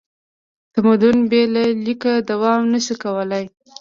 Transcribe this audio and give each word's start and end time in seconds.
تمدن 0.73 1.17
بې 1.29 1.41
له 1.53 1.63
لیکه 1.85 2.11
دوام 2.29 2.61
نه 2.73 2.79
شي 2.85 2.95
کولی. 3.03 3.43